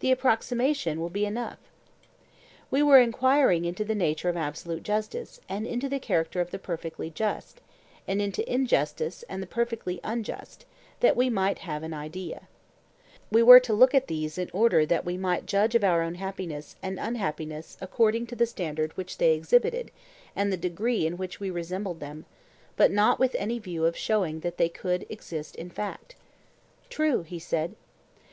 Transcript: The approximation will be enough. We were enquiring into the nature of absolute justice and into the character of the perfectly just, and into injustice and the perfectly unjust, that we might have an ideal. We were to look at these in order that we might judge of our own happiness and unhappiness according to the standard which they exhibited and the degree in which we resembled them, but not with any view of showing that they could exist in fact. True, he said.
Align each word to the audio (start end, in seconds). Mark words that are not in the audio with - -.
The 0.00 0.10
approximation 0.10 0.98
will 1.00 1.08
be 1.08 1.24
enough. 1.24 1.60
We 2.68 2.82
were 2.82 2.98
enquiring 2.98 3.64
into 3.64 3.84
the 3.84 3.94
nature 3.94 4.28
of 4.28 4.36
absolute 4.36 4.82
justice 4.82 5.40
and 5.48 5.68
into 5.68 5.88
the 5.88 6.00
character 6.00 6.40
of 6.40 6.50
the 6.50 6.58
perfectly 6.58 7.10
just, 7.10 7.60
and 8.08 8.20
into 8.20 8.44
injustice 8.52 9.22
and 9.28 9.40
the 9.40 9.46
perfectly 9.46 10.00
unjust, 10.02 10.64
that 10.98 11.14
we 11.16 11.30
might 11.30 11.60
have 11.60 11.84
an 11.84 11.94
ideal. 11.94 12.48
We 13.30 13.44
were 13.44 13.60
to 13.60 13.72
look 13.72 13.94
at 13.94 14.08
these 14.08 14.36
in 14.36 14.50
order 14.52 14.84
that 14.84 15.04
we 15.04 15.16
might 15.16 15.46
judge 15.46 15.76
of 15.76 15.84
our 15.84 16.02
own 16.02 16.16
happiness 16.16 16.74
and 16.82 16.98
unhappiness 16.98 17.76
according 17.80 18.26
to 18.28 18.34
the 18.34 18.46
standard 18.46 18.90
which 18.96 19.18
they 19.18 19.32
exhibited 19.36 19.92
and 20.34 20.52
the 20.52 20.56
degree 20.56 21.06
in 21.06 21.16
which 21.16 21.38
we 21.38 21.50
resembled 21.50 22.00
them, 22.00 22.24
but 22.76 22.90
not 22.90 23.20
with 23.20 23.36
any 23.38 23.60
view 23.60 23.84
of 23.86 23.96
showing 23.96 24.40
that 24.40 24.56
they 24.56 24.68
could 24.68 25.06
exist 25.08 25.54
in 25.54 25.70
fact. 25.70 26.16
True, 26.90 27.22
he 27.22 27.38
said. 27.38 27.76